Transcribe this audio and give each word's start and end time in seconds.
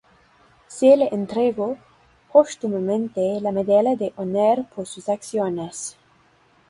Se 0.67 0.97
le 0.97 1.09
entregó 1.13 1.77
póstumamente 2.33 3.39
la 3.39 3.51
Medalla 3.51 3.95
de 3.95 4.13
Honor 4.15 4.65
por 4.73 4.87
sus 4.87 5.07
acciones. 5.09 5.95